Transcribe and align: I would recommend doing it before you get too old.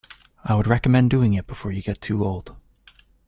I 0.43 0.55
would 0.55 0.65
recommend 0.65 1.11
doing 1.11 1.35
it 1.35 1.45
before 1.45 1.71
you 1.71 1.83
get 1.83 2.01
too 2.01 2.25
old. 2.25 2.55